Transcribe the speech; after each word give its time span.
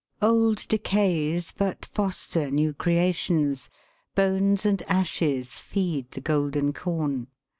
"Old 0.23 0.67
decays 0.67 1.51
but 1.55 1.85
foster 1.85 2.49
new 2.49 2.73
creations; 2.73 3.69
Bones 4.15 4.65
and 4.65 4.81
ashes 4.87 5.59
feed 5.59 6.09
the 6.13 6.21
golden 6.21 6.73
corn." 6.73 7.27